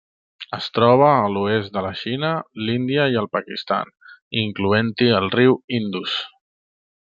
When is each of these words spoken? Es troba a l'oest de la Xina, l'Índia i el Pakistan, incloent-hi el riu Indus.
Es 0.57 0.67
troba 0.77 1.09
a 1.17 1.27
l'oest 1.33 1.73
de 1.75 1.83
la 1.87 1.91
Xina, 1.99 2.31
l'Índia 2.69 3.05
i 3.17 3.21
el 3.23 3.29
Pakistan, 3.37 3.93
incloent-hi 4.47 5.13
el 5.21 5.31
riu 5.39 5.57
Indus. 5.83 6.19